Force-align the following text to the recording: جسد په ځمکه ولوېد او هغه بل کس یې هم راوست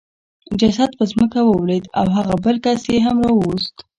جسد 0.59 0.91
په 0.97 1.03
ځمکه 1.11 1.39
ولوېد 1.43 1.85
او 1.99 2.05
هغه 2.17 2.35
بل 2.43 2.55
کس 2.65 2.81
یې 2.91 2.97
هم 3.05 3.17
راوست 3.25 3.75